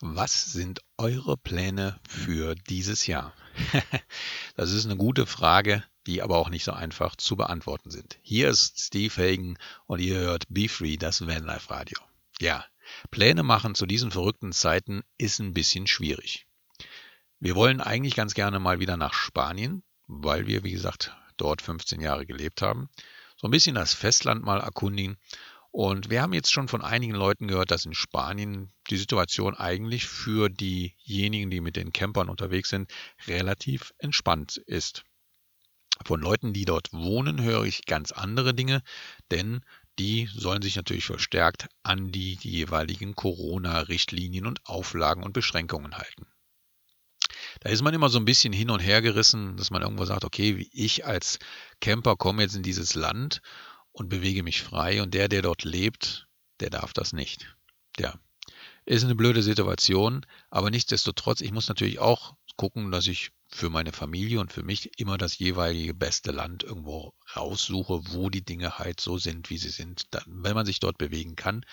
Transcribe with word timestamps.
Was 0.00 0.52
sind 0.52 0.80
eure 0.96 1.36
Pläne 1.36 1.98
für 2.08 2.54
dieses 2.54 3.08
Jahr? 3.08 3.34
das 4.56 4.70
ist 4.70 4.84
eine 4.84 4.96
gute 4.96 5.26
Frage, 5.26 5.82
die 6.06 6.22
aber 6.22 6.36
auch 6.36 6.50
nicht 6.50 6.62
so 6.62 6.72
einfach 6.72 7.16
zu 7.16 7.34
beantworten 7.34 7.90
sind. 7.90 8.16
Hier 8.22 8.48
ist 8.48 8.78
Steve 8.78 9.12
Hagen 9.16 9.58
und 9.86 9.98
ihr 9.98 10.16
hört 10.16 10.44
Be 10.48 10.68
Free, 10.68 10.96
das 10.96 11.26
Vanlife 11.26 11.70
Radio. 11.70 11.98
Ja, 12.40 12.64
Pläne 13.10 13.42
machen 13.42 13.74
zu 13.74 13.86
diesen 13.86 14.12
verrückten 14.12 14.52
Zeiten 14.52 15.02
ist 15.18 15.40
ein 15.40 15.52
bisschen 15.52 15.88
schwierig. 15.88 16.46
Wir 17.40 17.56
wollen 17.56 17.80
eigentlich 17.80 18.14
ganz 18.14 18.34
gerne 18.34 18.60
mal 18.60 18.78
wieder 18.78 18.96
nach 18.96 19.14
Spanien, 19.14 19.82
weil 20.06 20.46
wir, 20.46 20.62
wie 20.62 20.72
gesagt, 20.72 21.16
dort 21.36 21.60
15 21.60 22.00
Jahre 22.00 22.24
gelebt 22.24 22.62
haben. 22.62 22.88
So 23.36 23.48
ein 23.48 23.52
bisschen 23.52 23.74
das 23.74 23.94
Festland 23.94 24.44
mal 24.44 24.60
erkundigen 24.60 25.18
und 25.78 26.10
wir 26.10 26.22
haben 26.22 26.32
jetzt 26.32 26.52
schon 26.52 26.66
von 26.66 26.82
einigen 26.82 27.14
Leuten 27.14 27.46
gehört, 27.46 27.70
dass 27.70 27.86
in 27.86 27.94
Spanien 27.94 28.72
die 28.90 28.96
Situation 28.96 29.54
eigentlich 29.54 30.08
für 30.08 30.48
diejenigen, 30.48 31.50
die 31.50 31.60
mit 31.60 31.76
den 31.76 31.92
Campern 31.92 32.28
unterwegs 32.28 32.70
sind, 32.70 32.90
relativ 33.28 33.94
entspannt 33.98 34.56
ist. 34.56 35.04
Von 36.04 36.20
Leuten, 36.20 36.52
die 36.52 36.64
dort 36.64 36.92
wohnen, 36.92 37.40
höre 37.40 37.62
ich 37.62 37.86
ganz 37.86 38.10
andere 38.10 38.54
Dinge, 38.54 38.82
denn 39.30 39.60
die 40.00 40.28
sollen 40.34 40.62
sich 40.62 40.74
natürlich 40.74 41.04
verstärkt 41.04 41.68
an 41.84 42.10
die, 42.10 42.36
jeweiligen 42.40 43.14
Corona-Richtlinien 43.14 44.46
und 44.46 44.66
Auflagen 44.66 45.22
und 45.22 45.32
Beschränkungen 45.32 45.96
halten. 45.96 46.26
Da 47.60 47.70
ist 47.70 47.82
man 47.82 47.94
immer 47.94 48.08
so 48.08 48.18
ein 48.18 48.24
bisschen 48.24 48.52
hin 48.52 48.70
und 48.70 48.80
her 48.80 49.00
gerissen, 49.00 49.56
dass 49.56 49.70
man 49.70 49.82
irgendwo 49.82 50.04
sagt, 50.06 50.24
okay, 50.24 50.68
ich 50.72 51.06
als 51.06 51.38
Camper 51.80 52.16
komme 52.16 52.42
jetzt 52.42 52.56
in 52.56 52.64
dieses 52.64 52.96
Land 52.96 53.42
und 53.98 54.08
bewege 54.08 54.42
mich 54.42 54.62
frei 54.62 55.02
und 55.02 55.14
der, 55.14 55.28
der 55.28 55.42
dort 55.42 55.64
lebt, 55.64 56.28
der 56.60 56.70
darf 56.70 56.92
das 56.92 57.12
nicht. 57.12 57.54
Ja, 57.98 58.14
ist 58.84 59.04
eine 59.04 59.14
blöde 59.14 59.42
Situation, 59.42 60.24
aber 60.50 60.70
nichtsdestotrotz, 60.70 61.40
ich 61.40 61.52
muss 61.52 61.68
natürlich 61.68 61.98
auch 61.98 62.34
gucken, 62.56 62.90
dass 62.90 63.06
ich 63.06 63.32
für 63.48 63.70
meine 63.70 63.92
Familie 63.92 64.40
und 64.40 64.52
für 64.52 64.62
mich 64.62 64.98
immer 64.98 65.18
das 65.18 65.38
jeweilige 65.38 65.94
beste 65.94 66.32
Land 66.32 66.64
irgendwo 66.64 67.14
raussuche, 67.34 68.00
wo 68.12 68.30
die 68.30 68.44
Dinge 68.44 68.78
halt 68.78 69.00
so 69.00 69.18
sind, 69.18 69.50
wie 69.50 69.58
sie 69.58 69.70
sind. 69.70 70.14
Dann, 70.14 70.24
wenn 70.26 70.54
man 70.54 70.66
sich 70.66 70.80
dort 70.80 70.98
bewegen 70.98 71.36
kann, 71.36 71.64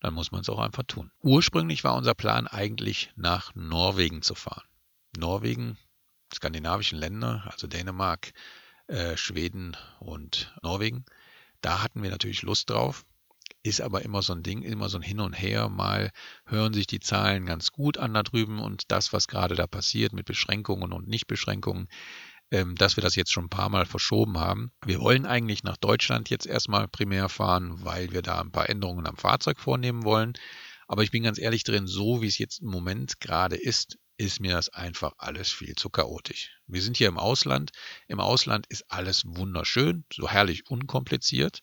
dann 0.00 0.14
muss 0.14 0.32
man 0.32 0.42
es 0.42 0.48
auch 0.48 0.58
einfach 0.58 0.82
tun. 0.84 1.10
Ursprünglich 1.20 1.82
war 1.82 1.96
unser 1.96 2.14
Plan 2.14 2.46
eigentlich 2.46 3.10
nach 3.16 3.54
Norwegen 3.54 4.22
zu 4.22 4.34
fahren. 4.34 4.66
Norwegen, 5.16 5.78
skandinavischen 6.34 6.98
Länder, 6.98 7.44
also 7.50 7.66
Dänemark, 7.66 8.32
äh, 8.86 9.16
Schweden 9.16 9.76
und 10.00 10.54
Norwegen, 10.62 11.04
da 11.64 11.82
hatten 11.82 12.02
wir 12.02 12.10
natürlich 12.10 12.42
Lust 12.42 12.70
drauf. 12.70 13.04
Ist 13.62 13.80
aber 13.80 14.02
immer 14.02 14.20
so 14.20 14.34
ein 14.34 14.42
Ding, 14.42 14.62
immer 14.62 14.88
so 14.90 14.98
ein 14.98 15.02
Hin 15.02 15.20
und 15.20 15.32
Her. 15.32 15.70
Mal 15.70 16.10
hören 16.46 16.74
sich 16.74 16.86
die 16.86 17.00
Zahlen 17.00 17.46
ganz 17.46 17.72
gut 17.72 17.96
an 17.96 18.12
da 18.12 18.22
drüben 18.22 18.58
und 18.58 18.84
das, 18.88 19.12
was 19.12 19.28
gerade 19.28 19.54
da 19.54 19.66
passiert 19.66 20.12
mit 20.12 20.26
Beschränkungen 20.26 20.92
und 20.92 21.08
Nichtbeschränkungen, 21.08 21.88
ähm, 22.50 22.74
dass 22.74 22.96
wir 22.96 23.02
das 23.02 23.16
jetzt 23.16 23.32
schon 23.32 23.46
ein 23.46 23.50
paar 23.50 23.70
Mal 23.70 23.86
verschoben 23.86 24.38
haben. 24.38 24.72
Wir 24.84 25.00
wollen 25.00 25.24
eigentlich 25.24 25.62
nach 25.62 25.78
Deutschland 25.78 26.28
jetzt 26.28 26.46
erstmal 26.46 26.88
primär 26.88 27.30
fahren, 27.30 27.82
weil 27.82 28.12
wir 28.12 28.20
da 28.20 28.40
ein 28.40 28.52
paar 28.52 28.68
Änderungen 28.68 29.06
am 29.06 29.16
Fahrzeug 29.16 29.58
vornehmen 29.58 30.04
wollen. 30.04 30.34
Aber 30.86 31.02
ich 31.02 31.10
bin 31.10 31.22
ganz 31.22 31.38
ehrlich 31.38 31.64
drin, 31.64 31.86
so 31.86 32.20
wie 32.20 32.26
es 32.26 32.36
jetzt 32.36 32.60
im 32.60 32.68
Moment 32.68 33.20
gerade 33.20 33.56
ist, 33.56 33.96
ist 34.16 34.40
mir 34.40 34.52
das 34.52 34.68
einfach 34.68 35.12
alles 35.18 35.50
viel 35.52 35.74
zu 35.74 35.90
chaotisch. 35.90 36.50
Wir 36.66 36.82
sind 36.82 36.96
hier 36.96 37.08
im 37.08 37.18
Ausland. 37.18 37.72
Im 38.08 38.20
Ausland 38.20 38.66
ist 38.68 38.90
alles 38.90 39.24
wunderschön, 39.26 40.04
so 40.12 40.28
herrlich 40.28 40.68
unkompliziert. 40.68 41.60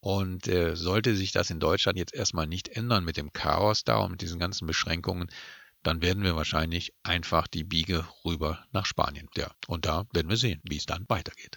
Und 0.00 0.48
äh, 0.48 0.74
sollte 0.74 1.14
sich 1.14 1.32
das 1.32 1.50
in 1.50 1.60
Deutschland 1.60 1.96
jetzt 1.98 2.14
erstmal 2.14 2.46
nicht 2.46 2.68
ändern 2.68 3.04
mit 3.04 3.16
dem 3.16 3.32
Chaos 3.32 3.84
da 3.84 3.98
und 3.98 4.12
mit 4.12 4.22
diesen 4.22 4.40
ganzen 4.40 4.66
Beschränkungen, 4.66 5.28
dann 5.82 6.02
werden 6.02 6.22
wir 6.22 6.36
wahrscheinlich 6.36 6.92
einfach 7.02 7.46
die 7.46 7.64
Biege 7.64 8.06
rüber 8.24 8.64
nach 8.72 8.86
Spanien. 8.86 9.28
Ja, 9.36 9.52
und 9.66 9.84
da 9.84 10.06
werden 10.12 10.28
wir 10.28 10.36
sehen, 10.36 10.60
wie 10.64 10.76
es 10.76 10.86
dann 10.86 11.04
weitergeht. 11.08 11.50